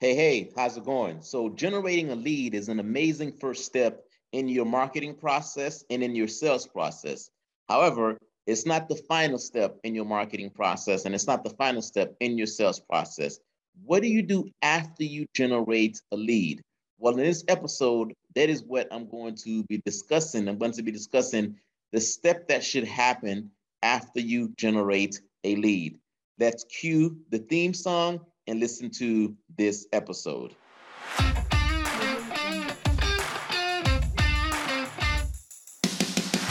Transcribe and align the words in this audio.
Hey, 0.00 0.14
hey, 0.14 0.50
how's 0.56 0.78
it 0.78 0.86
going? 0.86 1.20
So, 1.20 1.50
generating 1.50 2.10
a 2.10 2.14
lead 2.14 2.54
is 2.54 2.70
an 2.70 2.80
amazing 2.80 3.32
first 3.32 3.66
step 3.66 4.02
in 4.32 4.48
your 4.48 4.64
marketing 4.64 5.14
process 5.14 5.84
and 5.90 6.02
in 6.02 6.14
your 6.16 6.26
sales 6.26 6.66
process. 6.66 7.28
However, 7.68 8.16
it's 8.46 8.64
not 8.64 8.88
the 8.88 8.96
final 8.96 9.36
step 9.36 9.76
in 9.84 9.94
your 9.94 10.06
marketing 10.06 10.52
process 10.52 11.04
and 11.04 11.14
it's 11.14 11.26
not 11.26 11.44
the 11.44 11.50
final 11.50 11.82
step 11.82 12.16
in 12.20 12.38
your 12.38 12.46
sales 12.46 12.80
process. 12.80 13.40
What 13.84 14.00
do 14.00 14.08
you 14.08 14.22
do 14.22 14.48
after 14.62 15.04
you 15.04 15.26
generate 15.34 16.00
a 16.12 16.16
lead? 16.16 16.62
Well, 16.98 17.18
in 17.18 17.24
this 17.26 17.44
episode, 17.46 18.14
that 18.36 18.48
is 18.48 18.62
what 18.62 18.88
I'm 18.90 19.06
going 19.06 19.34
to 19.44 19.64
be 19.64 19.82
discussing. 19.84 20.48
I'm 20.48 20.56
going 20.56 20.72
to 20.72 20.82
be 20.82 20.92
discussing 20.92 21.56
the 21.92 22.00
step 22.00 22.48
that 22.48 22.64
should 22.64 22.84
happen 22.84 23.50
after 23.82 24.20
you 24.20 24.54
generate 24.56 25.20
a 25.44 25.56
lead. 25.56 25.98
Let's 26.38 26.64
cue 26.64 27.18
the 27.28 27.40
theme 27.40 27.74
song 27.74 28.20
and 28.50 28.58
listen 28.58 28.90
to 28.90 29.34
this 29.56 29.86
episode. 29.92 30.56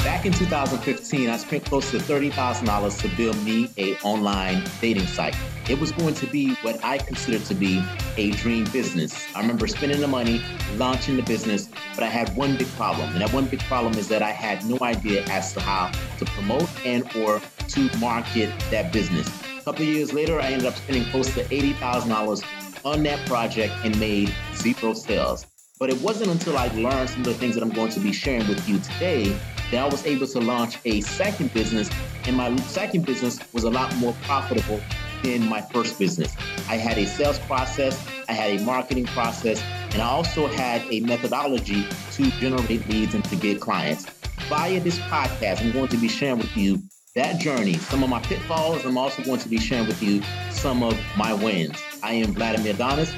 Back 0.02 0.26
in 0.26 0.32
2015, 0.32 1.30
I 1.30 1.38
spent 1.38 1.66
close 1.66 1.92
to 1.92 1.98
$30,000 1.98 3.02
to 3.02 3.18
build 3.18 3.44
me 3.44 3.70
a 3.78 3.96
online 3.98 4.64
dating 4.80 5.08
site. 5.08 5.36
It 5.70 5.78
was 5.80 5.92
going 5.92 6.14
to 6.16 6.26
be 6.26 6.56
what 6.62 6.84
I 6.84 6.98
considered 6.98 7.44
to 7.46 7.54
be 7.54 7.84
a 8.16 8.32
dream 8.32 8.64
business. 8.72 9.28
I 9.36 9.42
remember 9.42 9.68
spending 9.68 10.00
the 10.00 10.08
money, 10.08 10.42
launching 10.78 11.18
the 11.18 11.24
business, 11.24 11.70
but 11.96 12.04
I 12.04 12.08
had 12.08 12.36
one 12.36 12.56
big 12.58 12.68
problem. 12.70 13.12
And 13.12 13.22
that 13.22 13.34
one 13.34 13.46
big 13.46 13.60
problem 13.62 13.96
is 13.96 14.08
that 14.08 14.24
I 14.24 14.32
had 14.32 14.66
no 14.66 14.78
idea 14.82 15.26
as 15.26 15.54
to 15.54 15.60
how 15.60 15.92
to 16.18 16.26
promote 16.26 16.70
and 16.86 17.04
or 17.18 17.42
to 17.68 17.98
market 18.00 18.52
that 18.72 18.94
business. 18.94 19.49
Couple 19.70 19.86
years 19.86 20.14
later, 20.14 20.42
I 20.42 20.48
ended 20.48 20.66
up 20.66 20.76
spending 20.76 21.06
close 21.12 21.32
to 21.36 21.44
$80,000 21.44 22.86
on 22.86 23.04
that 23.04 23.24
project 23.28 23.72
and 23.84 23.98
made 24.00 24.34
zero 24.56 24.96
sales. 24.96 25.46
But 25.78 25.92
it 25.92 26.02
wasn't 26.02 26.32
until 26.32 26.58
I 26.58 26.70
learned 26.70 27.12
some 27.12 27.20
of 27.20 27.28
the 27.28 27.36
things 27.36 27.54
that 27.54 27.62
I'm 27.62 27.70
going 27.70 27.92
to 27.92 28.00
be 28.00 28.12
sharing 28.12 28.48
with 28.48 28.68
you 28.68 28.80
today 28.80 29.26
that 29.70 29.76
I 29.76 29.86
was 29.86 30.04
able 30.08 30.26
to 30.26 30.40
launch 30.40 30.80
a 30.86 31.02
second 31.02 31.54
business. 31.54 31.88
And 32.26 32.36
my 32.36 32.56
second 32.62 33.06
business 33.06 33.40
was 33.54 33.64
a 33.64 33.70
lot 33.70 33.96
more 33.98 34.16
profitable 34.24 34.82
than 35.22 35.48
my 35.48 35.62
first 35.62 36.00
business. 36.00 36.36
I 36.68 36.76
had 36.78 36.98
a 36.98 37.06
sales 37.06 37.38
process, 37.38 38.04
I 38.28 38.32
had 38.32 38.60
a 38.60 38.64
marketing 38.64 39.06
process, 39.06 39.62
and 39.94 40.02
I 40.02 40.08
also 40.08 40.48
had 40.48 40.82
a 40.90 41.02
methodology 41.02 41.86
to 42.14 42.32
generate 42.40 42.90
leads 42.90 43.14
and 43.14 43.24
to 43.26 43.36
get 43.36 43.62
clients. 43.62 44.06
Via 44.50 44.80
this 44.80 44.98
podcast, 44.98 45.62
I'm 45.62 45.72
going 45.72 45.90
to 45.90 45.98
be 45.98 46.08
sharing 46.08 46.40
with 46.40 46.58
you 46.58 46.82
that 47.16 47.40
journey, 47.40 47.74
some 47.74 48.04
of 48.04 48.10
my 48.10 48.20
pitfalls. 48.22 48.86
I'm 48.86 48.98
also 48.98 49.24
going 49.24 49.40
to 49.40 49.50
be 49.50 49.58
sharing 49.58 49.88
with 49.88 50.02
you 50.04 50.22
some 50.52 50.84
of 50.84 51.00
my 51.18 51.34
wins. 51.34 51.82
I 52.04 52.14
am 52.14 52.34
Vladimir 52.34 52.76
Adonis, 52.76 53.12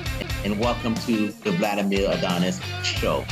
and 0.46 0.58
welcome 0.58 0.96
to 0.96 1.28
the 1.28 1.52
Vladimir 1.52 2.10
Adonis 2.10 2.62
Show. 2.84 3.26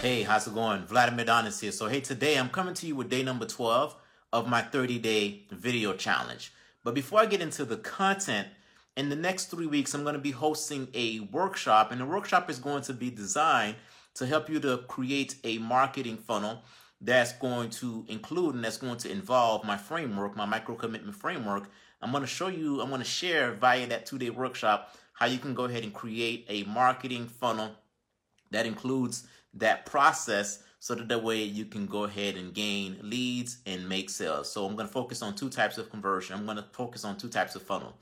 Hey, 0.00 0.22
how's 0.22 0.46
it 0.46 0.54
going? 0.54 0.86
Vladimir 0.86 1.24
Adonis 1.24 1.58
here. 1.58 1.72
So, 1.72 1.88
hey, 1.88 2.00
today 2.00 2.38
I'm 2.38 2.50
coming 2.50 2.74
to 2.74 2.86
you 2.86 2.94
with 2.94 3.10
day 3.10 3.24
number 3.24 3.46
12 3.46 3.96
of 4.32 4.48
my 4.48 4.62
30 4.62 5.00
day 5.00 5.42
video 5.50 5.92
challenge. 5.92 6.52
But 6.84 6.94
before 6.94 7.18
I 7.20 7.26
get 7.26 7.40
into 7.40 7.64
the 7.64 7.78
content, 7.78 8.46
in 8.96 9.08
the 9.08 9.16
next 9.16 9.46
three 9.46 9.66
weeks, 9.66 9.92
I'm 9.92 10.02
going 10.02 10.14
to 10.14 10.20
be 10.20 10.30
hosting 10.30 10.86
a 10.94 11.18
workshop, 11.32 11.90
and 11.90 12.00
the 12.00 12.06
workshop 12.06 12.48
is 12.48 12.60
going 12.60 12.82
to 12.82 12.92
be 12.92 13.10
designed 13.10 13.74
to 14.14 14.26
help 14.26 14.48
you 14.48 14.60
to 14.60 14.78
create 14.86 15.34
a 15.42 15.58
marketing 15.58 16.16
funnel 16.16 16.62
that's 17.00 17.32
going 17.32 17.70
to 17.70 18.04
include 18.08 18.54
and 18.54 18.64
that's 18.64 18.76
going 18.76 18.98
to 18.98 19.10
involve 19.10 19.64
my 19.64 19.76
framework, 19.76 20.36
my 20.36 20.44
micro 20.44 20.74
commitment 20.74 21.16
framework. 21.16 21.70
I'm 22.02 22.10
going 22.10 22.22
to 22.22 22.26
show 22.26 22.48
you, 22.48 22.80
I'm 22.80 22.88
going 22.88 23.00
to 23.00 23.06
share 23.06 23.52
via 23.52 23.86
that 23.88 24.06
two 24.06 24.18
day 24.18 24.30
workshop 24.30 24.94
how 25.12 25.26
you 25.26 25.38
can 25.38 25.54
go 25.54 25.64
ahead 25.64 25.84
and 25.84 25.92
create 25.92 26.46
a 26.48 26.64
marketing 26.64 27.26
funnel 27.26 27.72
that 28.50 28.66
includes 28.66 29.26
that 29.54 29.86
process 29.86 30.62
so 30.78 30.94
that 30.94 31.08
that 31.08 31.22
way 31.22 31.42
you 31.42 31.66
can 31.66 31.86
go 31.86 32.04
ahead 32.04 32.36
and 32.36 32.54
gain 32.54 32.96
leads 33.02 33.58
and 33.66 33.86
make 33.86 34.08
sales. 34.08 34.50
So 34.50 34.64
I'm 34.64 34.76
going 34.76 34.86
to 34.86 34.92
focus 34.92 35.20
on 35.20 35.34
two 35.34 35.50
types 35.50 35.76
of 35.76 35.90
conversion. 35.90 36.34
I'm 36.34 36.46
going 36.46 36.56
to 36.56 36.64
focus 36.72 37.04
on 37.04 37.18
two 37.18 37.28
types 37.28 37.54
of 37.54 37.62
funnel, 37.62 37.94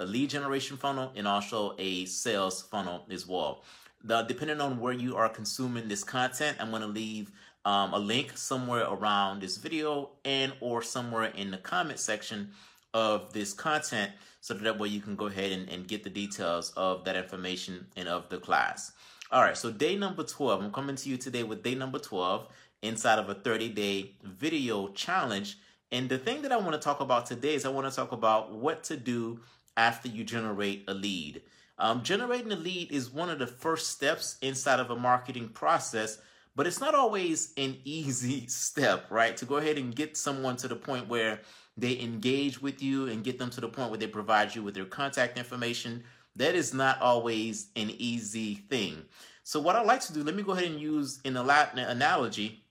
a 0.00 0.06
lead 0.06 0.30
generation 0.30 0.78
funnel 0.78 1.12
and 1.14 1.28
also 1.28 1.74
a 1.78 2.06
sales 2.06 2.62
funnel 2.62 3.04
as 3.10 3.26
well. 3.26 3.62
The, 4.04 4.22
depending 4.22 4.60
on 4.60 4.80
where 4.80 4.94
you 4.94 5.16
are 5.16 5.28
consuming 5.28 5.88
this 5.88 6.02
content, 6.02 6.56
I'm 6.58 6.70
going 6.70 6.82
to 6.82 6.88
leave 6.88 7.30
um, 7.64 7.94
a 7.94 7.98
link 7.98 8.36
somewhere 8.36 8.84
around 8.84 9.40
this 9.40 9.56
video 9.56 10.10
and 10.24 10.52
or 10.60 10.82
somewhere 10.82 11.24
in 11.24 11.50
the 11.50 11.58
comment 11.58 11.98
section 11.98 12.50
of 12.94 13.32
this 13.32 13.52
content 13.52 14.12
so 14.40 14.54
that, 14.54 14.78
way 14.78 14.88
you 14.88 15.00
can 15.00 15.14
go 15.16 15.26
ahead 15.26 15.52
and, 15.52 15.68
and 15.68 15.86
get 15.86 16.02
the 16.02 16.10
details 16.10 16.72
of 16.76 17.04
that 17.04 17.16
information 17.16 17.86
and 17.96 18.08
of 18.08 18.28
the 18.28 18.38
class. 18.38 18.92
All 19.30 19.40
right, 19.40 19.56
so 19.56 19.70
day 19.70 19.96
number 19.96 20.24
12. 20.24 20.62
I'm 20.62 20.72
coming 20.72 20.96
to 20.96 21.08
you 21.08 21.16
today 21.16 21.42
with 21.42 21.62
day 21.62 21.74
number 21.74 21.98
12 21.98 22.48
inside 22.82 23.18
of 23.18 23.28
a 23.28 23.34
30 23.34 23.68
day 23.70 24.10
video 24.22 24.88
challenge. 24.88 25.58
And 25.90 26.08
the 26.08 26.18
thing 26.18 26.42
that 26.42 26.52
I 26.52 26.56
want 26.56 26.72
to 26.72 26.78
talk 26.78 27.00
about 27.00 27.26
today 27.26 27.54
is 27.54 27.64
I 27.64 27.70
want 27.70 27.88
to 27.88 27.94
talk 27.94 28.12
about 28.12 28.52
what 28.52 28.82
to 28.84 28.96
do 28.96 29.40
after 29.76 30.08
you 30.08 30.24
generate 30.24 30.84
a 30.88 30.94
lead. 30.94 31.42
Um, 31.78 32.02
generating 32.02 32.52
a 32.52 32.56
lead 32.56 32.92
is 32.92 33.10
one 33.10 33.30
of 33.30 33.38
the 33.38 33.46
first 33.46 33.90
steps 33.90 34.36
inside 34.42 34.80
of 34.80 34.90
a 34.90 34.96
marketing 34.96 35.48
process, 35.48 36.18
but 36.54 36.66
it's 36.66 36.80
not 36.80 36.94
always 36.94 37.52
an 37.56 37.76
easy 37.84 38.46
step, 38.48 39.10
right? 39.10 39.36
To 39.38 39.44
go 39.44 39.56
ahead 39.56 39.78
and 39.78 39.94
get 39.94 40.16
someone 40.16 40.56
to 40.58 40.68
the 40.68 40.76
point 40.76 41.08
where 41.08 41.40
they 41.76 41.98
engage 42.00 42.60
with 42.60 42.82
you 42.82 43.08
and 43.08 43.24
get 43.24 43.38
them 43.38 43.50
to 43.50 43.60
the 43.60 43.68
point 43.68 43.90
where 43.90 43.98
they 43.98 44.06
provide 44.06 44.54
you 44.54 44.62
with 44.62 44.74
their 44.74 44.84
contact 44.84 45.38
information, 45.38 46.04
that 46.36 46.54
is 46.54 46.74
not 46.74 47.00
always 47.00 47.68
an 47.76 47.90
easy 47.98 48.54
thing. 48.54 49.02
So 49.44 49.60
what 49.60 49.76
I 49.76 49.82
like 49.82 50.00
to 50.02 50.12
do, 50.12 50.22
let 50.22 50.34
me 50.34 50.42
go 50.42 50.52
ahead 50.52 50.64
and 50.64 50.80
use 50.80 51.20
an 51.24 51.36
analogy. 51.36 52.64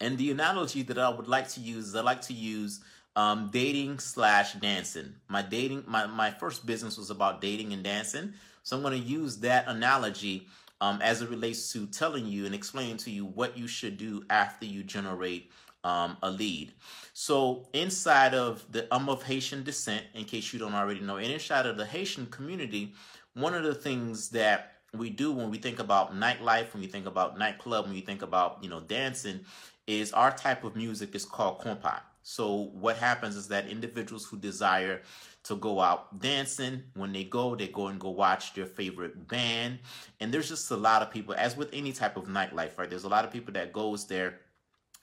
And 0.00 0.18
the 0.18 0.30
analogy 0.30 0.82
that 0.82 0.98
I 0.98 1.08
would 1.08 1.28
like 1.28 1.48
to 1.50 1.60
use 1.60 1.88
is 1.88 1.94
I 1.94 2.02
like 2.02 2.22
to 2.22 2.32
use 2.32 2.80
um, 3.14 3.50
dating 3.52 3.98
slash 3.98 4.54
dancing. 4.54 5.14
My 5.28 5.42
dating, 5.42 5.84
my, 5.86 6.06
my 6.06 6.30
first 6.30 6.66
business 6.66 6.98
was 6.98 7.10
about 7.10 7.40
dating 7.40 7.72
and 7.72 7.82
dancing. 7.82 8.34
So 8.62 8.76
I'm 8.76 8.82
going 8.82 9.00
to 9.00 9.08
use 9.08 9.38
that 9.38 9.68
analogy 9.68 10.48
um, 10.82 11.00
as 11.00 11.22
it 11.22 11.30
relates 11.30 11.72
to 11.72 11.86
telling 11.86 12.26
you 12.26 12.44
and 12.44 12.56
explaining 12.56 12.96
to 12.96 13.10
you 13.10 13.24
what 13.24 13.56
you 13.56 13.68
should 13.68 13.96
do 13.96 14.24
after 14.28 14.66
you 14.66 14.82
generate 14.82 15.48
um, 15.84 16.16
a 16.24 16.30
lead. 16.30 16.72
So 17.12 17.68
inside 17.72 18.34
of 18.34 18.66
the 18.68 18.92
I'm 18.92 19.08
of 19.08 19.22
Haitian 19.22 19.62
descent, 19.62 20.04
in 20.12 20.24
case 20.24 20.52
you 20.52 20.58
don't 20.58 20.74
already 20.74 20.98
know, 20.98 21.18
and 21.18 21.30
inside 21.30 21.66
of 21.66 21.76
the 21.76 21.86
Haitian 21.86 22.26
community, 22.26 22.94
one 23.34 23.54
of 23.54 23.62
the 23.62 23.76
things 23.76 24.30
that 24.30 24.72
we 24.92 25.08
do 25.08 25.30
when 25.30 25.50
we 25.50 25.58
think 25.58 25.78
about 25.78 26.16
nightlife, 26.16 26.74
when 26.74 26.82
we 26.82 26.88
think 26.88 27.06
about 27.06 27.38
nightclub, 27.38 27.84
when 27.84 27.94
we 27.94 28.00
think 28.00 28.22
about 28.22 28.58
you 28.60 28.68
know 28.68 28.80
dancing, 28.80 29.38
is 29.86 30.12
our 30.12 30.32
type 30.32 30.64
of 30.64 30.74
music 30.74 31.14
is 31.14 31.24
called 31.24 31.60
compas. 31.60 32.00
So 32.22 32.70
what 32.72 32.96
happens 32.96 33.36
is 33.36 33.48
that 33.48 33.68
individuals 33.68 34.24
who 34.24 34.36
desire 34.38 35.02
to 35.44 35.56
go 35.56 35.80
out 35.80 36.20
dancing, 36.20 36.84
when 36.94 37.12
they 37.12 37.24
go, 37.24 37.56
they 37.56 37.68
go 37.68 37.88
and 37.88 37.98
go 37.98 38.10
watch 38.10 38.54
their 38.54 38.66
favorite 38.66 39.26
band. 39.28 39.80
And 40.20 40.32
there's 40.32 40.48
just 40.48 40.70
a 40.70 40.76
lot 40.76 41.02
of 41.02 41.10
people, 41.10 41.34
as 41.36 41.56
with 41.56 41.70
any 41.72 41.92
type 41.92 42.16
of 42.16 42.24
nightlife, 42.26 42.78
right? 42.78 42.88
There's 42.88 43.04
a 43.04 43.08
lot 43.08 43.24
of 43.24 43.32
people 43.32 43.52
that 43.54 43.72
goes 43.72 44.06
there 44.06 44.38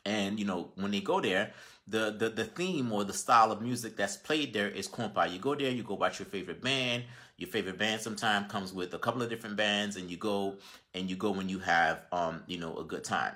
and 0.06 0.40
you 0.40 0.46
know, 0.46 0.70
when 0.76 0.92
they 0.92 1.02
go 1.02 1.20
there, 1.20 1.52
the, 1.88 2.12
the 2.18 2.30
the 2.30 2.46
theme 2.46 2.92
or 2.92 3.04
the 3.04 3.14
style 3.14 3.52
of 3.52 3.62
music 3.62 3.98
that's 3.98 4.16
played 4.16 4.54
there 4.54 4.70
is 4.70 4.88
compa. 4.88 5.32
You 5.32 5.40
go 5.40 5.56
there, 5.56 5.72
you 5.72 5.84
go 5.84 5.96
watch 5.96 6.20
your 6.20 6.28
favorite 6.28 6.62
band. 6.62 7.04
Your 7.38 7.50
favorite 7.50 7.78
band 7.78 8.02
sometimes 8.02 8.52
comes 8.52 8.74
with 8.74 8.94
a 8.94 9.00
couple 9.00 9.22
of 9.22 9.30
different 9.30 9.56
bands, 9.56 9.96
and 9.96 10.10
you 10.10 10.18
go 10.18 10.58
and 10.94 11.10
you 11.10 11.16
go 11.16 11.32
when 11.32 11.50
you 11.50 11.60
have 11.60 12.04
um 12.12 12.44
you 12.48 12.60
know 12.60 12.78
a 12.78 12.84
good 12.84 13.04
time. 13.04 13.34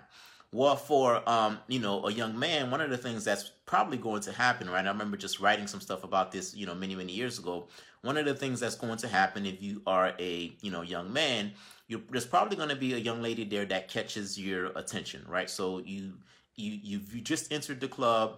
Well, 0.54 0.76
for 0.76 1.28
um 1.28 1.58
you 1.68 1.80
know 1.80 2.06
a 2.06 2.12
young 2.12 2.38
man, 2.38 2.70
one 2.70 2.80
of 2.80 2.92
the 2.92 2.98
things 2.98 3.26
that's 3.26 3.50
probably 3.66 3.98
going 3.98 4.22
to 4.22 4.32
happen, 4.32 4.70
right? 4.70 4.86
I 4.86 4.90
remember 4.90 5.18
just 5.18 5.40
writing 5.40 5.66
some 5.66 5.82
stuff 5.82 6.04
about 6.04 6.32
this, 6.32 6.56
you 6.56 6.68
know, 6.68 6.76
many 6.76 6.96
many 6.96 7.12
years 7.12 7.40
ago. 7.40 7.68
One 8.04 8.18
of 8.18 8.26
the 8.26 8.36
things 8.36 8.60
that's 8.60 8.76
going 8.76 8.98
to 9.00 9.08
happen 9.08 9.48
if 9.48 9.64
you 9.64 9.82
are 9.88 10.14
a 10.20 10.56
you 10.62 10.70
know 10.70 10.84
young 10.84 11.12
man, 11.12 11.54
there's 12.12 12.28
probably 12.28 12.56
going 12.56 12.70
to 12.70 12.76
be 12.76 12.94
a 12.94 12.98
young 12.98 13.22
lady 13.24 13.46
there 13.46 13.66
that 13.66 13.88
catches 13.88 14.40
your 14.40 14.68
attention, 14.76 15.26
right? 15.28 15.50
So 15.50 15.80
you 15.80 16.14
you 16.56 16.80
you 16.84 17.02
you 17.12 17.22
just 17.22 17.52
entered 17.52 17.82
the 17.82 17.88
club 17.88 18.38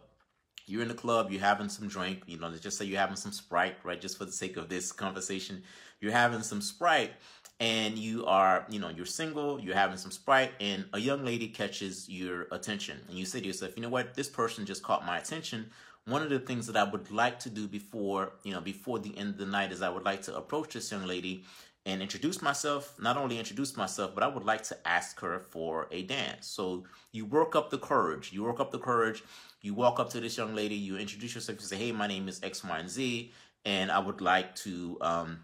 you're 0.68 0.82
in 0.82 0.88
the 0.88 0.94
club 0.94 1.32
you're 1.32 1.42
having 1.42 1.70
some 1.70 1.88
drink 1.88 2.24
you 2.28 2.38
know 2.40 2.48
let's 2.48 2.62
just 2.62 2.78
say 2.78 2.86
you're 2.86 3.00
having 3.00 3.16
some 3.16 3.32
sprite 3.32 3.78
right 3.84 4.02
just 4.02 4.18
for 4.18 4.26
the 4.26 4.32
sake 4.32 4.58
of 4.58 4.70
this 4.70 4.92
conversation 4.92 5.62
you're 6.00 6.12
having 6.12 6.42
some 6.42 6.62
sprite 6.62 7.14
and 7.60 7.98
you 7.98 8.25
are 8.25 8.66
you 8.69 8.80
know 8.80 8.90
you're 8.90 9.06
single 9.06 9.60
you're 9.60 9.75
having 9.75 9.98
some 9.98 10.12
sprite 10.12 10.52
and 10.60 10.86
a 10.94 11.00
young 11.00 11.24
lady 11.24 11.48
catches 11.48 12.10
your 12.10 12.48
attention 12.52 13.00
and 13.07 13.18
you 13.18 13.25
say 13.25 13.40
to 13.40 13.48
yourself 13.48 13.72
you 13.75 13.81
know 13.81 13.90
what 13.90 14.13
this 14.13 14.28
person 14.28 14.66
just 14.66 14.84
caught 14.84 15.06
my 15.06 15.18
attention 15.18 15.66
one 16.06 16.22
of 16.22 16.30
the 16.30 16.40
things 16.40 16.68
that 16.68 16.75
i 16.75 16.84
would 16.84 17.10
like 17.12 17.40
to 17.40 17.50
do 17.50 17.68
before 17.68 18.34
you 18.44 18.52
know 18.52 18.60
before 18.60 19.00
the 19.00 19.18
end 19.18 19.30
of 19.30 19.38
the 19.38 19.46
night 19.46 19.72
is 19.72 19.81
i 19.81 19.90
would 19.90 20.04
like 20.04 20.22
to 20.22 20.36
approach 20.36 20.74
this 20.74 20.92
young 20.92 21.06
lady 21.06 21.44
and 21.86 22.02
introduce 22.02 22.42
myself. 22.42 22.96
Not 23.00 23.18
only 23.18 23.38
introduce 23.38 23.78
myself, 23.78 24.16
but 24.16 24.24
I 24.24 24.28
would 24.28 24.44
like 24.44 24.63
to 24.63 24.88
ask 24.88 25.19
her 25.19 25.40
for 25.40 25.88
a 25.92 26.04
dance. 26.04 26.48
So 26.48 26.86
you 27.12 27.25
work 27.25 27.56
up 27.56 27.69
the 27.69 27.78
courage. 27.78 28.34
You 28.34 28.44
work 28.44 28.60
up 28.60 28.72
the 28.72 28.80
courage. 28.80 29.24
You 29.62 29.74
walk 29.74 30.00
up 30.00 30.10
to 30.12 30.19
this 30.19 30.38
young 30.38 30.56
lady. 30.56 30.75
You 30.75 30.98
introduce 30.98 31.36
yourself. 31.36 31.60
You 31.62 31.68
say, 31.68 31.78
"Hey, 31.78 31.92
my 31.92 32.08
name 32.08 32.28
is 32.28 32.42
X, 32.44 32.63
Y, 32.63 32.78
and 32.80 32.90
Z, 32.90 33.31
and 33.66 33.92
I 33.92 34.00
would 34.00 34.22
like 34.22 34.56
to, 34.58 34.98
um, 35.01 35.44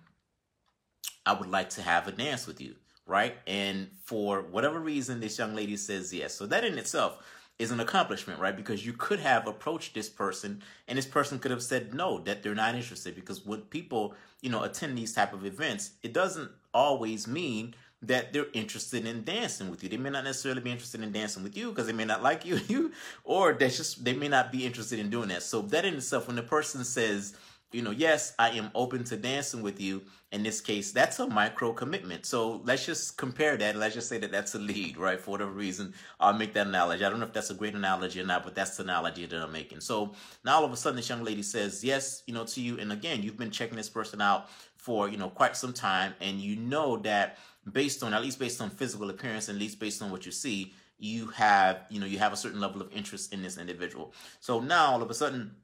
I 1.26 1.34
would 1.34 1.50
like 1.50 1.70
to 1.72 1.82
have 1.82 2.08
a 2.08 2.12
dance 2.12 2.48
with 2.48 2.62
you, 2.62 2.76
right? 3.06 3.36
And 3.48 3.90
for 4.04 4.42
whatever 4.42 4.80
reason, 4.80 5.20
this 5.20 5.38
young 5.38 5.56
lady 5.56 5.78
says 5.78 6.14
yes. 6.14 6.34
So 6.34 6.46
that 6.48 6.64
in 6.64 6.78
itself 6.78 7.22
is 7.60 7.72
an 7.72 7.80
accomplishment, 7.80 8.40
right? 8.40 8.56
Because 8.56 8.86
you 8.86 8.94
could 8.94 9.20
have 9.20 9.48
approached 9.48 9.94
this 9.94 10.10
person 10.10 10.64
and 10.88 10.98
this 10.98 11.06
person 11.06 11.38
could 11.38 11.52
have 11.52 11.62
said 11.62 11.94
no, 11.94 12.20
that 12.20 12.42
they're 12.42 12.56
not 12.56 12.76
interested. 12.76 13.14
Because 13.16 13.46
when 13.46 13.62
people, 13.62 14.16
you 14.42 14.50
know, 14.50 14.64
attend 14.64 14.98
these 14.98 15.14
type 15.14 15.34
of 15.34 15.46
events, 15.46 15.92
it 16.02 16.12
doesn't 16.12 16.50
always 16.74 17.28
mean 17.28 17.76
that 18.04 18.34
they're 18.34 18.48
interested 18.54 19.06
in 19.06 19.24
dancing 19.24 19.70
with 19.70 19.84
you. 19.84 19.90
They 19.90 19.98
may 19.98 20.10
not 20.10 20.24
necessarily 20.24 20.62
be 20.62 20.72
interested 20.72 21.02
in 21.02 21.12
dancing 21.12 21.44
with 21.44 21.56
you 21.56 21.70
because 21.70 21.86
they 21.86 21.94
may 21.94 22.06
not 22.06 22.24
like 22.24 22.46
you, 22.48 22.60
you, 22.68 22.92
or 23.24 23.54
they 23.54 23.70
just 23.70 24.04
they 24.04 24.14
may 24.14 24.28
not 24.28 24.52
be 24.52 24.66
interested 24.66 24.98
in 24.98 25.10
doing 25.10 25.30
that. 25.30 25.44
So 25.44 25.62
that 25.62 25.86
in 25.86 25.96
itself, 25.96 26.28
when 26.28 26.36
the 26.36 26.44
person 26.44 26.84
says, 26.84 27.36
you 27.72 27.82
know, 27.82 27.92
yes, 27.92 28.34
I 28.38 28.50
am 28.52 28.70
open 28.76 29.04
to 29.06 29.18
dancing 29.18 29.62
with 29.62 29.80
you. 29.80 30.04
In 30.32 30.44
this 30.44 30.62
case, 30.62 30.92
that's 30.92 31.20
a 31.20 31.28
micro 31.28 31.74
commitment. 31.74 32.26
So 32.26 32.62
let's 32.64 32.86
just 32.86 33.18
compare 33.18 33.58
that. 33.58 33.76
Let's 33.76 33.96
just 33.96 34.08
say 34.08 34.18
that 34.20 34.32
that's 34.32 34.56
a 34.56 34.60
lead, 34.60 34.98
right? 34.98 35.20
For 35.20 35.32
whatever 35.32 35.52
reason, 35.52 35.94
I'll 36.20 36.34
make 36.34 36.54
that 36.54 36.68
analogy. 36.68 37.04
I 37.04 37.10
don't 37.10 37.20
know 37.20 37.26
if 37.26 37.34
that's 37.34 37.50
a 37.50 37.54
great 37.54 37.76
analogy 37.76 38.22
or 38.22 38.26
not, 38.26 38.44
but 38.44 38.56
that's 38.56 38.78
the 38.78 38.84
analogy 38.84 39.26
that 39.26 39.42
I'm 39.42 39.52
making. 39.52 39.82
So 39.82 40.14
now 40.46 40.56
all 40.56 40.66
of 40.66 40.72
a 40.72 40.78
sudden, 40.78 40.96
this 40.96 41.10
young 41.10 41.24
lady 41.24 41.44
says 41.44 41.84
yes, 41.84 42.24
you 42.28 42.34
know, 42.34 42.46
to 42.46 42.62
you. 42.62 42.78
And 42.80 42.92
again, 42.92 43.24
you've 43.24 43.38
been 43.38 43.52
checking 43.52 43.78
this 43.78 43.90
person 43.90 44.22
out 44.22 44.50
for, 44.76 45.10
you 45.10 45.18
know, 45.18 45.30
quite 45.30 45.58
some 45.58 45.74
time. 45.74 46.14
And 46.22 46.40
you 46.40 46.56
know 46.56 46.98
that 46.98 47.38
based 47.72 48.04
on, 48.04 48.14
at 48.14 48.22
least 48.22 48.40
based 48.40 48.62
on 48.62 48.70
physical 48.70 49.10
appearance, 49.10 49.50
and 49.50 49.58
at 49.58 49.62
least 49.62 49.80
based 49.80 50.02
on 50.02 50.12
what 50.12 50.26
you 50.26 50.32
see, 50.32 50.74
you 50.98 51.28
have, 51.28 51.82
you 51.90 52.00
know, 52.00 52.06
you 52.06 52.20
have 52.20 52.32
a 52.32 52.38
certain 52.38 52.62
level 52.62 52.82
of 52.82 52.92
interest 52.94 53.34
in 53.34 53.42
this 53.42 53.58
individual. 53.58 54.14
So 54.40 54.60
now 54.60 54.92
all 54.92 55.02
of 55.02 55.10
a 55.10 55.14
sudden, 55.14 55.56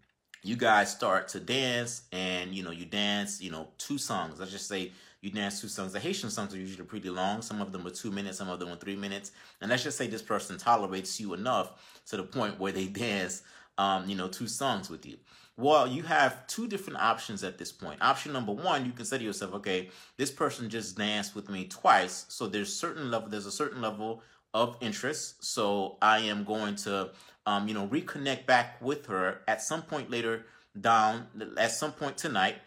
you 0.43 0.55
guys 0.55 0.91
start 0.91 1.27
to 1.29 1.39
dance 1.39 2.03
and 2.11 2.53
you 2.53 2.63
know 2.63 2.71
you 2.71 2.85
dance 2.85 3.41
you 3.41 3.51
know 3.51 3.67
two 3.77 3.97
songs. 3.97 4.39
Let's 4.39 4.51
just 4.51 4.67
say 4.67 4.91
you 5.21 5.31
dance 5.31 5.61
two 5.61 5.67
songs. 5.67 5.93
The 5.93 5.99
haitian 5.99 6.29
songs 6.29 6.53
are 6.53 6.59
usually 6.59 6.85
pretty 6.85 7.09
long. 7.09 7.41
Some 7.41 7.61
of 7.61 7.71
them 7.71 7.85
are 7.85 7.91
two 7.91 8.11
minutes 8.11 8.37
some 8.37 8.49
of 8.49 8.59
them 8.59 8.69
are 8.69 8.75
three 8.75 8.95
minutes. 8.95 9.31
And 9.61 9.69
let's 9.69 9.83
just 9.83 9.97
say 9.97 10.07
this 10.07 10.21
person 10.21 10.57
tolerates 10.57 11.19
you 11.19 11.33
enough 11.33 12.01
to 12.07 12.17
the 12.17 12.23
point 12.23 12.59
where 12.59 12.71
they 12.71 12.87
dance 12.87 13.43
um, 13.77 14.09
you 14.09 14.15
know 14.15 14.27
two 14.27 14.47
songs 14.47 14.89
with 14.89 15.05
you. 15.05 15.17
Well 15.57 15.87
you 15.87 16.03
have 16.03 16.45
two 16.47 16.67
different 16.67 16.99
options 16.99 17.43
at 17.43 17.57
this 17.57 17.71
point. 17.71 18.01
Option 18.01 18.33
number 18.33 18.53
one 18.53 18.85
you 18.85 18.91
can 18.91 19.05
say 19.05 19.17
to 19.17 19.23
yourself 19.23 19.53
okay 19.55 19.89
this 20.17 20.31
person 20.31 20.69
just 20.69 20.97
danced 20.97 21.35
with 21.35 21.49
me 21.49 21.65
twice 21.65 22.25
so 22.29 22.47
there's 22.47 22.73
certain 22.73 23.11
level 23.11 23.29
there's 23.29 23.47
a 23.47 23.51
certain 23.51 23.81
level 23.81 24.21
of 24.53 24.77
interest 24.81 25.43
so 25.43 25.97
i 26.01 26.19
am 26.19 26.43
going 26.43 26.75
to 26.75 27.09
um, 27.47 27.65
you 27.65 27.73
know, 27.73 27.87
reconnect 27.87 28.45
back 28.45 28.79
with 28.81 29.05
her 29.05 29.39
at 29.47 29.61
some 29.61 29.81
point 29.81 30.11
later 30.11 30.45
down, 30.79 31.27
at 31.57 31.71
some 31.71 31.93
point 31.93 32.17
tonight, 32.17 32.57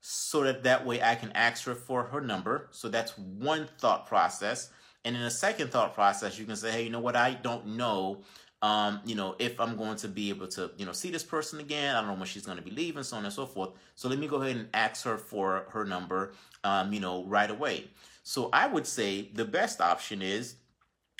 so 0.00 0.44
that 0.44 0.62
that 0.62 0.86
way 0.86 1.02
I 1.02 1.16
can 1.16 1.32
ask 1.32 1.64
her 1.64 1.74
for 1.74 2.04
her 2.04 2.20
number. 2.20 2.68
So 2.70 2.88
that's 2.88 3.18
one 3.18 3.68
thought 3.78 4.06
process. 4.06 4.70
And 5.04 5.16
in 5.16 5.22
a 5.22 5.30
second 5.30 5.72
thought 5.72 5.92
process, 5.92 6.38
you 6.38 6.46
can 6.46 6.54
say, 6.54 6.70
hey, 6.70 6.82
you 6.84 6.90
know 6.90 7.00
what? 7.00 7.16
I 7.16 7.34
don't 7.34 7.76
know, 7.76 8.18
um, 8.62 9.00
you 9.04 9.16
know, 9.16 9.34
if 9.40 9.58
I'm 9.58 9.76
going 9.76 9.96
to 9.96 10.08
be 10.08 10.28
able 10.28 10.46
to, 10.48 10.70
you 10.78 10.86
know, 10.86 10.92
see 10.92 11.10
this 11.10 11.24
person 11.24 11.58
again. 11.58 11.96
I 11.96 12.00
don't 12.00 12.10
know 12.10 12.14
when 12.14 12.26
she's 12.26 12.46
going 12.46 12.58
to 12.58 12.64
be 12.64 12.70
leaving, 12.70 13.02
so 13.02 13.16
on 13.16 13.24
and 13.24 13.34
so 13.34 13.44
forth. 13.44 13.70
So 13.96 14.08
let 14.08 14.20
me 14.20 14.28
go 14.28 14.40
ahead 14.40 14.54
and 14.54 14.68
ask 14.72 15.04
her 15.04 15.18
for 15.18 15.66
her 15.70 15.84
number, 15.84 16.32
um, 16.62 16.92
you 16.92 17.00
know, 17.00 17.24
right 17.24 17.50
away. 17.50 17.88
So 18.22 18.50
I 18.52 18.68
would 18.68 18.86
say 18.86 19.30
the 19.34 19.44
best 19.44 19.80
option 19.80 20.22
is 20.22 20.54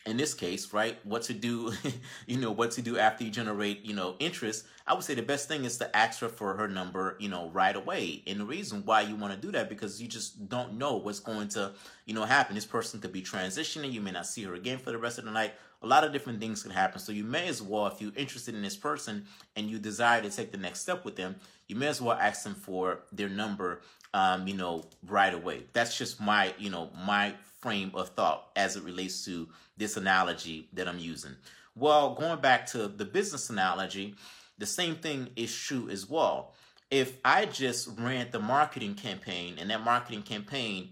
in 0.09 0.17
this 0.17 0.35
case, 0.35 0.73
right, 0.73 0.99
what 1.05 1.23
to 1.23 1.35
do, 1.35 1.73
you 2.27 2.39
know, 2.39 2.51
what 2.51 2.71
to 2.73 2.83
do 2.83 2.99
after 2.99 3.25
you 3.25 3.31
generate, 3.31 3.85
you 3.85 3.95
know, 3.95 4.17
interest, 4.19 4.65
I 4.87 4.95
would 4.95 5.05
say 5.05 5.15
the 5.15 5.23
best 5.23 5.49
thing 5.49 5.65
is 5.65 5.77
to 5.79 5.97
ask 5.97 6.21
her 6.21 6.29
for 6.29 6.55
her 6.55 6.67
number, 6.67 7.17
you 7.21 7.29
know, 7.29 7.51
right 7.51 7.77
away. 7.77 8.23
And 8.27 8.41
the 8.41 8.45
reason 8.47 8.83
why 8.87 9.03
you 9.03 9.17
want 9.17 9.35
to 9.35 9.39
do 9.39 9.53
that 9.53 9.69
because 9.69 10.01
you 10.01 10.09
just 10.09 10.49
don't 10.49 10.79
know 10.79 10.97
what's 10.97 11.21
going 11.21 11.49
to, 11.49 11.73
you 12.07 12.15
know, 12.15 12.25
happen. 12.25 12.55
This 12.55 12.65
person 12.65 13.01
could 13.01 13.13
be 13.13 13.21
transitioning. 13.21 13.93
You 13.93 14.01
may 14.01 14.13
not 14.13 14.27
see 14.27 14.45
her 14.45 14.55
again 14.55 14.79
for 14.79 14.91
the 14.91 14.99
rest 14.99 15.19
of 15.19 15.27
the 15.27 15.31
night. 15.31 15.53
A 15.83 15.87
lot 15.87 16.05
of 16.05 16.13
different 16.13 16.41
things 16.41 16.63
can 16.63 16.73
happen. 16.73 16.99
So 17.01 17.13
you 17.13 17.23
may 17.23 17.47
as 17.47 17.61
well, 17.61 17.87
if 17.87 18.01
you're 18.01 18.13
interested 18.17 18.55
in 18.55 18.63
this 18.63 18.77
person 18.77 19.27
and 19.57 19.69
you 19.69 19.79
desire 19.79 20.23
to 20.23 20.31
take 20.31 20.53
the 20.53 20.59
next 20.59 20.81
step 20.81 21.05
with 21.05 21.17
them, 21.17 21.37
you 21.69 21.77
may 21.77 21.89
as 21.89 22.01
well 22.01 22.17
ask 22.19 22.43
them 22.43 22.55
for 22.55 23.01
their 23.13 23.29
number, 23.29 23.83
um, 24.15 24.49
you 24.49 24.55
know, 24.55 24.85
right 25.07 25.35
away. 25.35 25.65
That's 25.75 25.97
just 25.97 26.19
my, 26.19 26.55
you 26.59 26.71
know, 26.71 26.91
my 27.07 27.35
frame 27.61 27.91
of 27.95 28.11
thought 28.11 28.49
as 28.57 28.77
it 28.77 28.85
relates 28.85 29.25
to 29.25 29.49
this 29.79 29.97
analogy 29.97 30.69
that 30.75 30.89
I'm 30.89 30.99
using. 30.99 31.37
Well, 31.75 32.15
going 32.15 32.41
back 32.41 32.67
to 32.69 32.89
the 32.89 33.05
business 33.05 33.51
analogy, 33.51 34.17
the 34.59 34.67
same 34.67 34.97
thing 34.97 35.31
is 35.37 35.55
true 35.55 35.89
as 35.89 36.09
well. 36.09 36.55
If 36.91 37.19
I 37.25 37.47
just 37.47 37.89
ran 37.99 38.29
the 38.31 38.41
marketing 38.41 38.95
campaign 38.95 39.57
and 39.59 39.71
that 39.71 39.85
marketing 39.85 40.23
campaign 40.23 40.91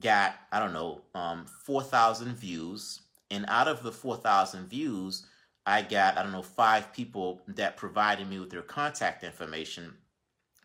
got, 0.00 0.34
I 0.50 0.58
don't 0.58 0.72
know, 0.72 1.02
um, 1.14 1.46
4,000 1.64 2.34
views, 2.34 3.00
and 3.30 3.44
out 3.48 3.68
of 3.68 3.82
the 3.82 3.92
4,000 3.92 4.68
views, 4.68 5.26
I 5.66 5.82
got, 5.82 6.18
I 6.18 6.22
don't 6.22 6.32
know, 6.32 6.42
five 6.42 6.92
people 6.92 7.42
that 7.48 7.76
provided 7.76 8.28
me 8.28 8.38
with 8.38 8.50
their 8.50 8.62
contact 8.62 9.24
information. 9.24 9.94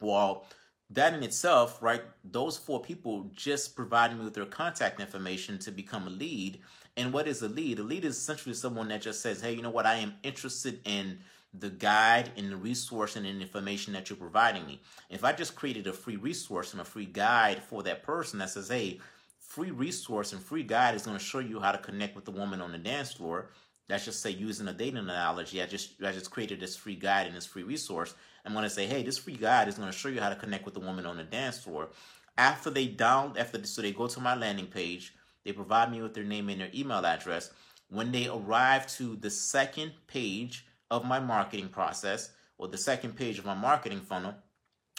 Well, 0.02 0.46
that 0.92 1.14
in 1.14 1.22
itself, 1.24 1.82
right, 1.82 2.02
those 2.24 2.58
four 2.58 2.82
people 2.82 3.30
just 3.36 3.76
provided 3.76 4.18
me 4.18 4.26
with 4.26 4.34
their 4.34 4.46
contact 4.46 5.00
information 5.00 5.60
to 5.60 5.72
become 5.72 6.08
a 6.08 6.10
lead. 6.10 6.62
And 6.98 7.14
what 7.14 7.28
is 7.28 7.42
a 7.42 7.48
lead? 7.48 7.80
A 7.80 7.84
lead 7.84 8.06
is 8.06 8.18
essentially 8.18 8.56
someone 8.56 8.88
that 8.90 9.02
just 9.02 9.22
says, 9.22 9.42
hey, 9.42 9.54
you 9.54 9.62
know 9.62 9.70
what, 9.70 9.86
I 9.86 9.96
am 9.96 10.16
interested 10.24 10.80
in 10.86 11.20
the 11.54 11.70
guide 11.70 12.32
and 12.38 12.52
the 12.52 12.58
resource 12.58 13.16
and 13.16 13.26
the 13.26 13.30
information 13.30 13.94
that 13.94 14.10
you're 14.10 14.18
providing 14.18 14.66
me. 14.66 14.82
If 15.10 15.24
I 15.24 15.32
just 15.32 15.56
created 15.56 15.88
a 15.88 15.94
free 15.94 16.16
resource 16.16 16.74
and 16.74 16.82
a 16.82 16.86
free 16.86 17.06
guide 17.06 17.62
for 17.64 17.84
that 17.84 18.04
person 18.04 18.40
that 18.40 18.50
says, 18.50 18.70
hey, 18.70 19.00
free 19.40 19.72
resource 19.72 20.34
and 20.34 20.42
free 20.42 20.64
guide 20.64 20.96
is 20.96 21.04
going 21.04 21.18
to 21.18 21.24
show 21.24 21.40
you 21.40 21.60
how 21.60 21.72
to 21.72 21.78
connect 21.80 22.16
with 22.16 22.26
the 22.26 22.32
woman 22.32 22.62
on 22.62 22.72
the 22.72 22.78
dance 22.78 23.14
floor. 23.14 23.50
Let's 23.90 24.06
just 24.06 24.22
say 24.22 24.30
using 24.30 24.68
a 24.68 24.74
dating 24.74 24.98
analogy, 24.98 25.62
I 25.62 25.66
just 25.66 26.04
I 26.04 26.12
just 26.12 26.30
created 26.30 26.60
this 26.60 26.76
free 26.76 26.96
guide 26.96 27.26
and 27.26 27.36
this 27.36 27.48
free 27.48 27.64
resource. 27.64 28.14
I'm 28.50 28.56
going 28.56 28.64
to 28.64 28.70
say, 28.70 28.88
hey, 28.88 29.04
this 29.04 29.20
free 29.20 29.36
guide 29.36 29.68
is 29.68 29.76
going 29.76 29.92
to 29.92 29.98
show 29.98 30.10
you 30.10 30.20
how 30.20 30.30
to 30.30 30.36
connect 30.36 30.66
with 30.66 30.74
the 30.74 30.80
woman 30.80 31.06
on 31.06 31.18
the 31.18 31.24
dance 31.24 31.60
floor. 31.60 31.90
After 32.36 32.72
they 32.72 32.88
down, 32.88 33.36
after 33.38 33.64
so 33.64 33.84
they 33.84 33.92
go 33.92 34.08
to 34.08 34.20
my 34.20 34.36
landing 34.36 34.66
page, 34.66 35.14
they 35.46 35.52
provide 35.52 35.92
me 35.92 36.02
with 36.02 36.16
their 36.16 36.24
name 36.24 36.50
and 36.50 36.60
their 36.60 36.72
email 36.74 37.06
address. 37.06 37.52
When 37.92 38.12
they 38.12 38.28
arrive 38.28 38.88
to 38.94 39.16
the 39.18 39.30
second 39.30 39.92
page 40.08 40.66
of 40.90 41.06
my 41.06 41.20
marketing 41.20 41.70
process 41.70 42.32
or 42.58 42.68
the 42.68 42.78
second 42.78 43.16
page 43.16 43.38
of 43.38 43.46
my 43.46 43.54
marketing 43.54 44.02
funnel, 44.02 44.34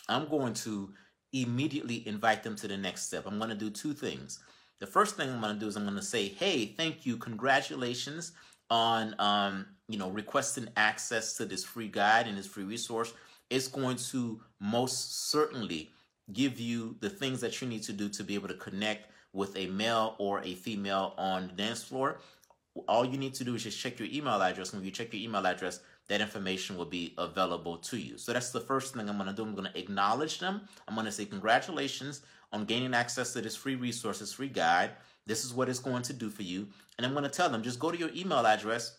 I'm 0.09 0.29
going 0.29 0.55
to 0.55 0.91
immediately 1.33 2.07
invite 2.07 2.45
them 2.45 2.55
to 2.55 2.69
the 2.69 2.77
next 2.77 3.07
step. 3.09 3.27
I'm 3.27 3.39
going 3.39 3.51
to 3.51 3.57
do 3.57 3.71
two 3.71 3.95
things. 3.95 4.39
The 4.79 4.87
first 4.87 5.17
thing 5.17 5.29
I'm 5.29 5.41
going 5.41 5.55
to 5.55 5.61
do 5.61 5.67
is 5.67 5.77
I'm 5.77 5.85
going 5.85 5.97
to 5.97 6.03
say, 6.03 6.29
"Hey, 6.29 6.67
thank 6.67 7.05
you, 7.05 7.17
congratulations 7.17 8.31
on 8.71 9.17
um, 9.19 9.67
you 9.89 9.99
know 9.99 10.09
requesting 10.11 10.69
access 10.77 11.35
to 11.35 11.45
this 11.45 11.65
free 11.65 11.89
guide 11.89 12.29
and 12.29 12.39
this 12.39 12.47
free 12.47 12.63
resource 12.63 13.13
it's 13.51 13.69
going 13.69 13.97
to 13.97 14.41
most 14.61 15.31
certainly 15.31 15.91
give 16.33 16.61
you 16.61 16.97
the 17.01 17.11
things 17.11 17.41
that 17.41 17.61
you 17.61 17.69
need 17.69 17.83
to 17.83 17.93
do 17.93 18.09
to 18.09 18.25
be 18.25 18.35
able 18.35 18.49
to 18.49 18.55
connect 18.55 19.11
with 19.33 19.57
a 19.57 19.67
male 19.67 20.15
or 20.19 20.41
a 20.43 20.55
female 20.55 21.15
on 21.19 21.49
the 21.49 21.53
dance 21.55 21.83
floor. 21.83 22.21
All 22.89 23.05
you 23.05 23.19
need 23.19 23.35
to 23.35 23.45
do 23.45 23.55
is 23.55 23.65
just 23.65 23.79
check 23.79 23.99
your 23.99 24.09
email 24.11 24.41
address. 24.41 24.73
And 24.73 24.81
when 24.81 24.87
you 24.87 24.93
check 24.93 25.13
your 25.13 25.23
email 25.23 25.47
address, 25.47 25.81
that 26.09 26.21
information 26.21 26.77
will 26.77 26.87
be 26.87 27.15
available 27.19 27.77
to 27.79 27.97
you. 27.97 28.19
So 28.19 28.33
that's 28.33 28.51
the 28.51 28.61
first 28.61 28.95
thing 28.95 29.09
I'm 29.09 29.17
going 29.17 29.29
to 29.29 29.35
do. 29.35 29.43
I'm 29.43 29.55
going 29.55 29.71
to 29.71 29.79
acknowledge 29.79 30.39
them. 30.39 30.63
I'm 30.87 30.95
going 30.95 31.07
to 31.07 31.13
say 31.13 31.25
congratulations 31.25 32.23
on 32.53 32.65
gaining 32.65 32.95
access 32.95 33.33
to 33.33 33.41
this 33.41 33.57
free 33.57 33.77
resource, 33.77 34.21
this 34.21 34.33
free 34.33 34.49
guide. 34.49 34.91
This 35.27 35.45
is 35.45 35.55
what 35.55 35.69
it's 35.69 35.79
going 35.79 36.03
to 36.03 36.13
do 36.13 36.31
for 36.31 36.43
you. 36.43 36.69
And 36.97 37.07
I'm 37.07 37.13
going 37.13 37.25
to 37.25 37.31
tell 37.31 37.49
them 37.49 37.63
just 37.63 37.79
go 37.79 37.91
to 37.91 37.99
your 37.99 38.11
email 38.15 38.47
address. 38.47 38.99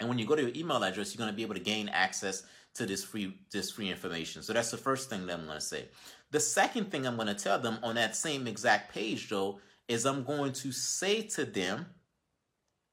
And 0.00 0.08
when 0.08 0.18
you 0.18 0.26
go 0.26 0.34
to 0.34 0.42
your 0.42 0.52
email 0.56 0.82
address, 0.82 1.14
you're 1.14 1.18
going 1.18 1.32
to 1.32 1.36
be 1.36 1.42
able 1.42 1.54
to 1.54 1.60
gain 1.60 1.88
access 1.88 2.44
to 2.74 2.86
this 2.86 3.04
free 3.04 3.36
this 3.52 3.70
free 3.70 3.90
information. 3.90 4.42
So 4.42 4.52
that's 4.52 4.70
the 4.70 4.76
first 4.76 5.10
thing 5.10 5.26
that 5.26 5.38
I'm 5.38 5.46
going 5.46 5.58
to 5.58 5.64
say. 5.64 5.88
The 6.30 6.40
second 6.40 6.90
thing 6.90 7.06
I'm 7.06 7.16
going 7.16 7.28
to 7.28 7.34
tell 7.34 7.58
them 7.58 7.78
on 7.82 7.96
that 7.96 8.16
same 8.16 8.46
exact 8.46 8.92
page 8.92 9.28
though 9.28 9.58
is 9.88 10.06
I'm 10.06 10.24
going 10.24 10.52
to 10.52 10.72
say 10.72 11.22
to 11.22 11.44
them 11.44 11.86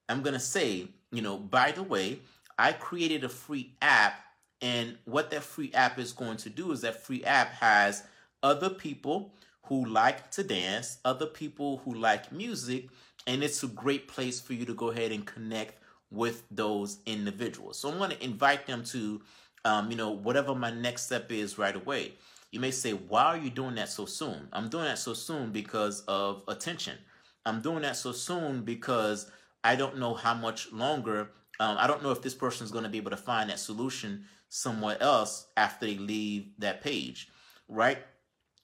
I'm 0.10 0.22
going 0.22 0.34
to 0.34 0.39
say, 0.39 0.88
you 1.12 1.22
know, 1.22 1.38
by 1.38 1.72
the 1.72 1.84
way, 1.84 2.19
I 2.57 2.72
created 2.72 3.24
a 3.24 3.29
free 3.29 3.74
app 3.81 4.24
and 4.62 4.98
what 5.05 5.29
that 5.31 5.43
free 5.43 5.72
app 5.74 6.00
is 6.00 6.13
going 6.13 6.38
to 6.38 6.50
do 6.50 6.72
is 6.72 6.81
that 6.81 7.03
free 7.03 7.24
app 7.24 7.51
has 7.53 8.03
other 8.41 8.69
people 8.69 9.34
who 9.63 9.86
like 9.86 10.31
to 10.31 10.43
dance, 10.43 10.98
other 11.05 11.25
people 11.25 11.81
who 11.84 11.93
like 11.93 12.31
music, 12.31 12.88
and 13.27 13.43
it's 13.43 13.63
a 13.63 13.67
great 13.67 14.07
place 14.07 14.39
for 14.39 14.53
you 14.53 14.65
to 14.65 14.74
go 14.74 14.89
ahead 14.89 15.12
and 15.12 15.25
connect 15.25 15.84
with 16.10 16.43
those 16.50 17.00
individuals. 17.05 17.77
So 17.77 17.91
I'm 17.91 17.98
going 17.98 18.12
to 18.12 18.24
invite 18.24 18.65
them 18.65 18.84
to 18.86 19.22
um, 19.67 19.91
you 19.91 19.97
know, 19.97 20.12
whatever 20.12 20.55
my 20.55 20.71
next 20.71 21.03
step 21.03 21.31
is 21.31 21.57
right 21.57 21.75
away. 21.75 22.13
You 22.51 22.62
may 22.62 22.71
say, 22.71 22.93
why 22.93 23.25
are 23.25 23.38
you 23.38 23.50
doing 23.50 23.75
that 23.75 23.89
so 23.89 24.05
soon? 24.05 24.47
I'm 24.53 24.69
doing 24.69 24.86
that 24.86 24.97
so 24.97 25.13
soon 25.13 25.51
because 25.51 26.01
of 26.07 26.43
attention. 26.47 26.97
I'm 27.45 27.62
doing 27.62 27.81
that 27.81 27.97
so 27.97 28.13
soon 28.13 28.62
because 28.62 29.29
I 29.63 29.75
don't 29.75 29.97
know 29.97 30.13
how 30.13 30.33
much 30.33 30.71
longer, 30.71 31.31
um, 31.59 31.75
I 31.77 31.88
don't 31.88 32.01
know 32.01 32.12
if 32.12 32.21
this 32.21 32.33
person 32.33 32.63
is 32.63 32.71
going 32.71 32.86
to 32.86 32.89
be 32.89 32.97
able 32.97 33.12
to 33.12 33.17
find 33.17 33.50
that 33.50 33.59
solution 33.59 34.24
somewhere 34.47 34.97
else 35.01 35.47
after 35.57 35.86
they 35.86 35.97
leave 35.97 36.51
that 36.59 36.81
page, 36.81 37.29
right? 37.67 38.00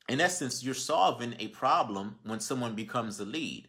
in 0.09 0.19
essence, 0.19 0.63
you're 0.63 0.73
solving 0.73 1.35
a 1.39 1.47
problem 1.49 2.17
when 2.23 2.39
someone 2.39 2.75
becomes 2.75 3.19
a 3.19 3.25
lead. 3.25 3.67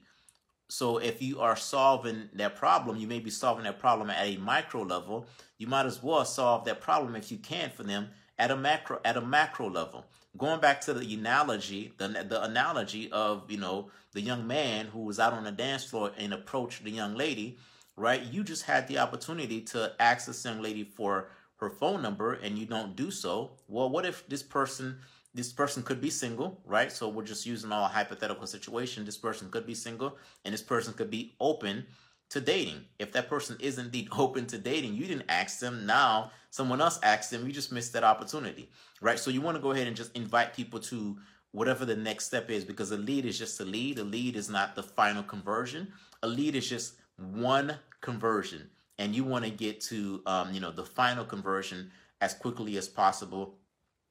So 0.68 0.99
if 0.99 1.21
you 1.21 1.40
are 1.40 1.56
solving 1.56 2.28
that 2.35 2.56
problem, 2.56 2.97
you 2.97 3.06
may 3.06 3.18
be 3.18 3.30
solving 3.30 3.64
that 3.64 3.78
problem 3.78 4.11
at 4.11 4.26
a 4.26 4.37
micro 4.38 4.83
level. 4.83 5.26
You 5.59 5.66
might 5.66 5.87
as 5.87 6.02
well 6.02 6.25
solve 6.25 6.64
that 6.64 6.80
problem 6.80 7.16
if 7.16 7.30
you 7.30 7.38
can 7.38 7.71
for 7.71 7.83
them 7.83 8.09
at 8.38 8.50
a 8.50 8.56
macro 8.56 9.00
at 9.04 9.16
a 9.16 9.21
macro 9.21 9.71
level. 9.71 10.06
Going 10.37 10.61
back 10.61 10.80
to 10.83 10.94
the 10.94 11.14
analogy, 11.14 11.92
the 11.99 12.09
the 12.28 12.42
analogy 12.42 13.11
of 13.12 13.50
you 13.50 13.59
know 13.59 13.90
the 14.12 14.21
young 14.21 14.47
man 14.47 14.87
who 14.87 15.00
was 15.00 15.21
out 15.21 15.33
on 15.33 15.44
the 15.44 15.52
dance 15.52 15.85
floor 15.85 16.12
and 16.16 16.33
approached 16.33 16.83
the 16.83 16.90
young 16.90 17.14
lady, 17.14 17.59
right? 17.97 18.23
You 18.23 18.42
just 18.42 18.64
had 18.64 18.88
the 18.88 18.99
opportunity 18.99 19.61
to 19.62 19.92
ask 20.00 20.26
this 20.26 20.44
young 20.44 20.62
lady 20.62 20.85
for 20.85 21.28
her 21.56 21.71
phone 21.71 22.02
number 22.02 22.35
and 22.35 22.59
you 22.59 22.66
don't 22.66 22.97
do 22.97 23.11
so. 23.11 23.52
Well, 23.68 23.90
what 23.90 24.06
if 24.06 24.26
this 24.28 24.42
person 24.42 24.99
this 25.34 25.52
person 25.52 25.82
could 25.82 26.00
be 26.00 26.10
single, 26.10 26.60
right? 26.64 26.92
So 26.92 27.08
we're 27.08 27.24
just 27.24 27.44
using 27.44 27.72
all 27.72 27.88
hypothetical 27.88 28.46
situation. 28.46 29.04
This 29.04 29.16
person 29.16 29.50
could 29.50 29.66
be 29.66 29.74
single 29.74 30.16
and 30.44 30.54
this 30.54 30.62
person 30.62 30.94
could 30.94 31.10
be 31.10 31.34
open 31.40 31.86
to 32.30 32.40
dating. 32.40 32.84
If 32.98 33.12
that 33.12 33.28
person 33.28 33.56
is 33.60 33.78
indeed 33.78 34.08
open 34.18 34.46
to 34.46 34.58
dating, 34.58 34.94
you 34.94 35.06
didn't 35.06 35.28
ask 35.28 35.58
them. 35.58 35.86
Now 35.86 36.30
someone 36.50 36.80
else 36.80 37.00
asked 37.02 37.32
them. 37.32 37.46
You 37.46 37.52
just 37.52 37.72
missed 37.72 37.92
that 37.94 38.04
opportunity, 38.04 38.70
right? 39.00 39.18
So 39.18 39.30
you 39.30 39.40
want 39.40 39.56
to 39.56 39.62
go 39.62 39.72
ahead 39.72 39.88
and 39.88 39.96
just 39.96 40.16
invite 40.16 40.54
people 40.54 40.78
to 40.80 41.18
whatever 41.50 41.84
the 41.84 41.96
next 41.96 42.26
step 42.26 42.50
is 42.50 42.64
because 42.64 42.90
a 42.92 42.96
lead 42.96 43.24
is 43.24 43.38
just 43.38 43.60
a 43.60 43.64
lead. 43.64 43.98
A 43.98 44.04
lead 44.04 44.36
is 44.36 44.48
not 44.48 44.74
the 44.74 44.82
final 44.82 45.22
conversion. 45.22 45.92
A 46.22 46.28
lead 46.28 46.54
is 46.54 46.68
just 46.68 46.94
one 47.16 47.76
conversion, 48.00 48.68
and 48.98 49.14
you 49.14 49.24
want 49.24 49.44
to 49.44 49.50
get 49.50 49.80
to 49.82 50.22
um, 50.26 50.52
you 50.52 50.60
know 50.60 50.70
the 50.70 50.84
final 50.84 51.24
conversion 51.24 51.90
as 52.20 52.34
quickly 52.34 52.76
as 52.76 52.88
possible 52.88 53.56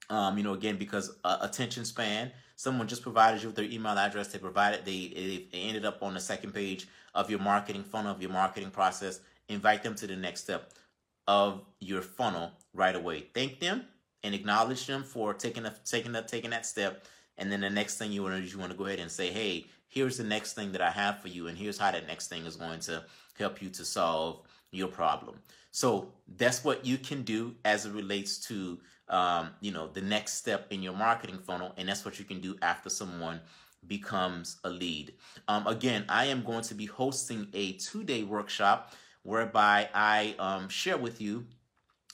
um, 0.10 0.38
you 0.38 0.44
know, 0.44 0.54
again, 0.54 0.78
because 0.78 1.18
uh, 1.24 1.38
attention 1.42 1.86
span, 1.86 2.32
someone 2.56 2.88
just 2.88 3.02
provided 3.02 3.42
you 3.42 3.48
with 3.50 3.56
their 3.56 3.66
email 3.66 3.98
address. 3.98 4.28
They 4.28 4.40
provided, 4.40 4.86
they, 4.86 5.48
they 5.52 5.60
ended 5.60 5.86
up 5.86 6.04
on 6.04 6.14
the 6.14 6.20
second 6.20 6.54
page 6.54 6.88
of 7.16 7.30
your 7.30 7.40
marketing 7.40 7.84
funnel, 7.84 8.12
of 8.12 8.22
your 8.22 8.32
marketing 8.32 8.72
process. 8.72 9.20
Invite 9.50 9.84
them 9.84 9.96
to 9.96 10.08
the 10.08 10.16
next 10.16 10.42
step 10.42 10.72
of 11.28 11.62
your 11.80 12.02
funnel 12.02 12.52
right 12.74 12.96
away. 12.96 13.28
Thank 13.34 13.60
them 13.60 13.86
and 14.24 14.34
acknowledge 14.34 14.88
them 14.88 15.04
for 15.04 15.34
taking 15.34 15.66
taking 15.86 16.12
that, 16.14 16.28
taking 16.28 16.52
that 16.52 16.66
step. 16.66 17.06
And 17.38 17.52
then 17.52 17.62
the 17.62 17.70
next 17.70 17.98
thing 17.98 18.12
you 18.12 18.24
want 18.24 18.36
to 18.36 18.40
do, 18.40 18.46
is 18.46 18.54
you 18.54 18.60
want 18.60 18.72
to 18.72 18.78
go 18.78 18.86
ahead 18.86 19.00
and 19.00 19.12
say, 19.12 19.32
hey, 19.32 19.66
here's 19.88 20.18
the 20.18 20.24
next 20.24 20.54
thing 20.54 20.72
that 20.72 20.82
I 20.82 20.92
have 20.92 21.20
for 21.20 21.28
you. 21.28 21.48
And 21.48 21.58
here's 21.58 21.78
how 21.78 21.92
that 21.92 22.08
next 22.08 22.28
thing 22.28 22.46
is 22.46 22.56
going 22.56 22.80
to 22.82 23.04
help 23.38 23.62
you 23.62 23.70
to 23.70 23.86
solve 23.86 24.42
your 24.72 24.88
problem. 24.88 25.40
So 25.72 26.10
that's 26.38 26.64
what 26.64 26.86
you 26.86 26.98
can 26.98 27.24
do 27.24 27.56
as 27.66 27.86
it 27.86 27.94
relates 27.94 28.38
to 28.48 28.80
um, 29.10 29.52
you 29.62 29.72
know, 29.72 29.88
the 29.88 30.02
next 30.02 30.34
step 30.34 30.68
in 30.72 30.82
your 30.82 30.94
marketing 30.94 31.38
funnel. 31.38 31.74
And 31.78 31.88
that's 31.88 32.06
what 32.06 32.20
you 32.20 32.26
can 32.26 32.40
do 32.40 32.56
after 32.62 32.90
someone 32.90 33.40
becomes 33.88 34.58
a 34.64 34.70
lead. 34.70 35.14
Um, 35.48 35.68
again, 35.68 36.06
I 36.10 36.26
am 36.26 36.44
going 36.44 36.64
to 36.64 36.76
be 36.76 36.86
hosting 36.86 37.48
a 37.54 37.74
two 37.74 38.04
day 38.04 38.24
workshop 38.24 38.94
whereby 39.24 39.90
I 39.94 40.36
um, 40.40 40.70
share 40.70 40.98
with 40.98 41.22
you 41.22 41.46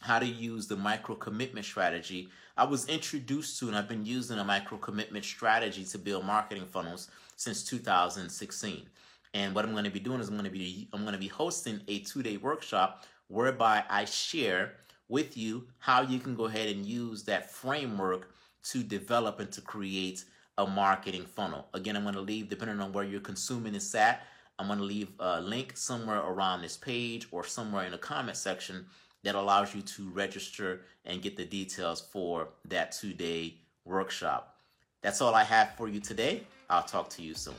how 0.01 0.19
to 0.19 0.25
use 0.25 0.67
the 0.67 0.75
micro 0.75 1.15
commitment 1.15 1.65
strategy. 1.65 2.29
I 2.58 2.65
was 2.65 2.88
introduced 2.88 3.60
to 3.60 3.67
and 3.67 3.75
I've 3.75 3.88
been 3.88 4.05
using 4.05 4.39
a 4.39 4.43
micro 4.43 4.77
commitment 4.77 5.25
strategy 5.25 5.86
to 5.86 5.98
build 5.98 6.25
marketing 6.25 6.65
funnels 6.65 7.10
since 7.36 7.63
2016. 7.63 8.86
And 9.34 9.53
what 9.53 9.63
I'm 9.65 9.72
going 9.72 9.84
to 9.84 9.89
be 9.89 10.00
doing 10.00 10.19
is 10.19 10.27
I'm 10.27 10.36
going 10.36 10.46
to 10.46 10.51
be 10.51 10.88
I'm 10.93 11.01
going 11.01 11.13
to 11.13 11.19
be 11.19 11.27
hosting 11.27 11.81
a 11.88 12.00
two-day 12.00 12.38
workshop 12.38 13.05
whereby 13.27 13.84
I 13.89 14.05
share 14.05 14.74
with 15.09 15.35
you 15.35 15.67
how 15.79 16.01
you 16.01 16.19
can 16.19 16.35
go 16.35 16.45
ahead 16.45 16.69
and 16.69 16.85
use 16.85 17.23
that 17.23 17.51
framework 17.51 18.31
to 18.63 18.83
develop 18.83 19.39
and 19.39 19.51
to 19.51 19.61
create 19.61 20.23
a 20.57 20.65
marketing 20.65 21.25
funnel. 21.25 21.67
Again, 21.73 21.97
I'm 21.97 22.03
going 22.03 22.15
to 22.15 22.21
leave, 22.21 22.49
depending 22.49 22.79
on 22.79 22.93
where 22.93 23.03
you're 23.03 23.19
consuming 23.19 23.73
this 23.73 23.95
at, 23.95 24.23
I'm 24.57 24.67
going 24.67 24.79
to 24.79 24.85
leave 24.85 25.09
a 25.19 25.39
link 25.41 25.77
somewhere 25.77 26.19
around 26.19 26.61
this 26.61 26.75
page 26.77 27.27
or 27.31 27.45
somewhere 27.45 27.85
in 27.85 27.91
the 27.91 27.97
comment 27.97 28.37
section 28.37 28.85
that 29.23 29.35
allows 29.35 29.73
you 29.73 29.81
to 29.81 30.09
register 30.09 30.81
and 31.05 31.21
get 31.21 31.37
the 31.37 31.45
details 31.45 32.01
for 32.01 32.49
that 32.65 32.91
two 32.91 33.13
day 33.13 33.55
workshop. 33.85 34.57
That's 35.01 35.21
all 35.21 35.33
I 35.33 35.43
have 35.43 35.75
for 35.75 35.87
you 35.87 36.01
today. 36.01 36.43
I'll 36.69 36.83
talk 36.83 37.09
to 37.11 37.21
you 37.21 37.33
soon. 37.33 37.55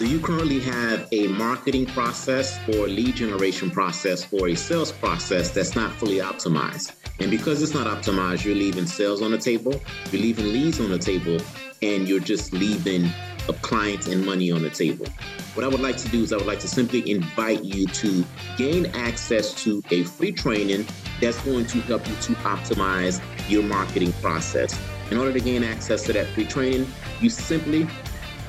Do 0.00 0.08
you 0.08 0.18
currently 0.18 0.60
have 0.60 1.08
a 1.12 1.26
marketing 1.26 1.84
process 1.84 2.58
or 2.68 2.88
lead 2.88 3.16
generation 3.16 3.70
process 3.70 4.26
or 4.32 4.48
a 4.48 4.54
sales 4.54 4.90
process 4.92 5.50
that's 5.50 5.76
not 5.76 5.92
fully 5.92 6.20
optimized? 6.20 6.92
And 7.18 7.30
because 7.30 7.62
it's 7.62 7.74
not 7.74 7.86
optimized, 7.86 8.42
you're 8.46 8.54
leaving 8.54 8.86
sales 8.86 9.20
on 9.20 9.30
the 9.30 9.36
table, 9.36 9.78
you're 10.10 10.22
leaving 10.22 10.46
leads 10.46 10.80
on 10.80 10.88
the 10.88 10.98
table, 10.98 11.36
and 11.82 12.08
you're 12.08 12.18
just 12.18 12.54
leaving 12.54 13.10
a 13.46 13.52
clients 13.60 14.06
and 14.06 14.24
money 14.24 14.50
on 14.50 14.62
the 14.62 14.70
table. 14.70 15.04
What 15.52 15.64
I 15.64 15.68
would 15.68 15.80
like 15.80 15.98
to 15.98 16.08
do 16.08 16.22
is 16.22 16.32
I 16.32 16.38
would 16.38 16.46
like 16.46 16.60
to 16.60 16.68
simply 16.68 17.10
invite 17.10 17.62
you 17.62 17.86
to 17.86 18.24
gain 18.56 18.86
access 18.94 19.52
to 19.64 19.82
a 19.90 20.04
free 20.04 20.32
training 20.32 20.86
that's 21.20 21.38
going 21.42 21.66
to 21.66 21.80
help 21.82 22.08
you 22.08 22.14
to 22.14 22.32
optimize 22.36 23.20
your 23.50 23.64
marketing 23.64 24.14
process. 24.22 24.80
In 25.10 25.18
order 25.18 25.34
to 25.34 25.40
gain 25.40 25.62
access 25.62 26.04
to 26.04 26.14
that 26.14 26.26
free 26.28 26.46
training, 26.46 26.90
you 27.20 27.28
simply 27.28 27.86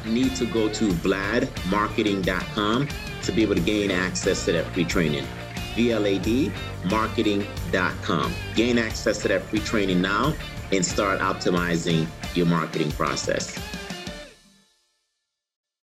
need 0.06 0.36
to 0.36 0.46
go 0.46 0.70
to 0.70 0.90
vladmarketing.com 0.90 2.88
to 3.24 3.32
be 3.32 3.42
able 3.44 3.56
to 3.56 3.62
gain 3.62 3.92
access 3.92 4.46
to 4.46 4.52
that 4.54 4.66
free 4.68 4.86
training. 4.86 5.26
VLAD 5.76 6.52
marketing.com. 6.86 8.34
Gain 8.56 8.78
access 8.78 9.22
to 9.22 9.28
that 9.30 9.44
free 9.44 9.60
training 9.60 10.02
now 10.02 10.34
and 10.72 10.86
start 10.86 11.20
optimizing 11.20 12.08
your 12.36 12.46
marketing 12.46 12.92
process. 12.92 13.58